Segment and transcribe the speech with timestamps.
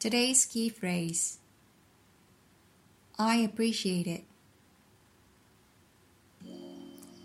[0.00, 1.38] Today's key phrase
[3.18, 4.22] I appreciate it.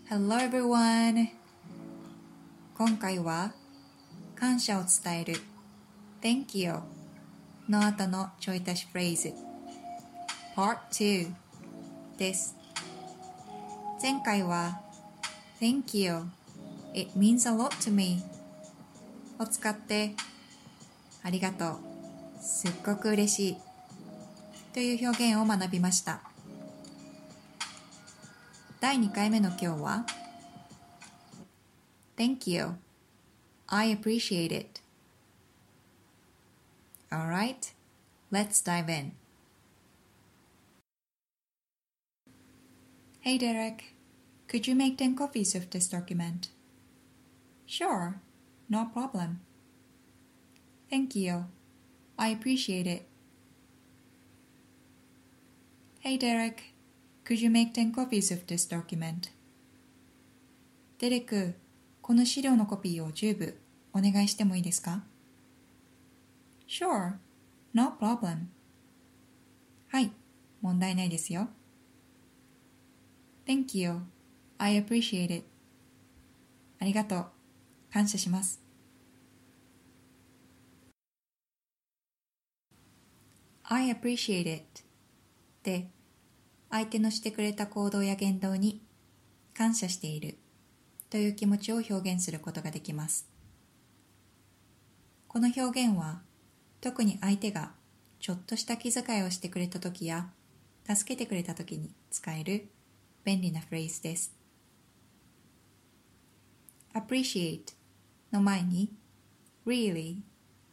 [0.09, 1.27] Hello everyone!
[2.75, 3.53] 今回は
[4.33, 5.35] 感謝を伝える
[6.19, 6.79] Thank you
[7.69, 9.33] の後のちょい足しフレーズ
[10.55, 11.31] Part 2
[12.17, 12.55] です
[14.01, 14.81] 前回は
[15.61, 16.23] Thank you
[16.95, 18.23] It means a lot to me
[19.37, 20.15] を使って
[21.21, 21.92] ありがとう
[22.43, 23.57] すっごく嬉しい
[24.73, 26.19] という表現を学びました
[28.81, 30.05] 第2回目の今日は
[32.17, 32.75] Thank you
[33.67, 34.81] I appreciate it
[37.09, 37.73] Alright,
[38.29, 39.13] let's dive in
[43.21, 43.95] Hey Derek,
[44.49, 46.49] could you make 10 copies of this document?
[47.65, 48.19] Sure,
[48.69, 49.39] no problem.
[50.89, 51.45] Thank you.
[52.23, 53.05] I appreciate it.
[55.99, 56.73] Hey Derek,
[57.25, 59.29] could you make 10 copies of this document?
[60.99, 61.53] デレク、
[62.01, 63.59] この資料のコピーを10部
[63.91, 65.03] お願いしてもいいですか
[66.65, 67.15] ?Sure,
[67.73, 68.45] no problem.
[69.89, 70.09] はい、
[70.61, 71.49] 問題ないですよ。
[73.45, 73.99] Thank you.
[74.59, 75.43] I appreciate it.
[76.79, 77.25] ありがとう。
[77.91, 78.62] 感謝します。
[83.63, 84.83] I appreciate it
[85.63, 85.89] で
[86.69, 88.81] 相手のしてくれた行動や言動に
[89.53, 90.37] 感謝している
[91.09, 93.29] という気持ちを表現することができます。
[95.27, 96.21] この表現は
[96.81, 97.71] 特に相手が
[98.19, 100.29] ちょっとした気遣いをしてくれた時や
[100.87, 102.69] 助けてくれた時に使える
[103.23, 104.35] 便利なフレーズです。
[106.93, 107.73] appreciate
[108.31, 108.93] の前に
[109.65, 110.17] really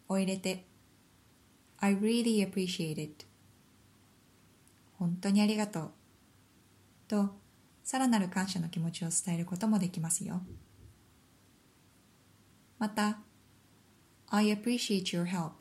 [0.09, 0.67] を入れて
[1.81, 3.27] I really appreciate it.
[4.99, 5.91] 本当にありがとう。
[7.09, 7.31] と
[7.83, 10.43] さらなる感謝の気持ちを伝えることもできますよ。
[12.79, 13.19] また
[14.29, 15.53] I appreciate your help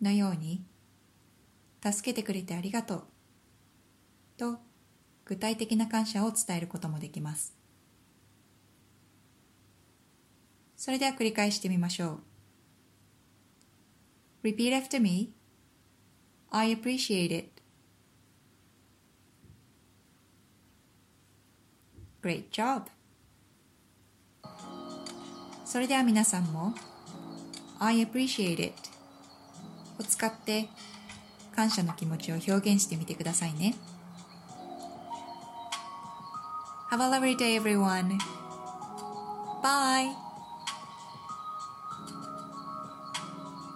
[0.00, 0.64] のように
[1.82, 3.04] 助けてくれてありがとう。
[4.36, 4.58] と
[5.24, 7.54] 具体的な感謝を伝えることもできます。
[10.76, 12.31] それでは繰り返してみましょう。
[14.42, 15.30] Repeat after me.
[16.50, 17.62] I appreciate it.
[22.22, 22.86] Great job.
[25.64, 26.74] それでは皆さんも
[27.78, 28.74] I appreciate it
[29.98, 30.68] を使って
[31.56, 33.74] 感謝の気持ちを表現してみてくださいね。
[36.90, 38.18] Have a lovely day everyone.
[39.62, 40.31] Bye.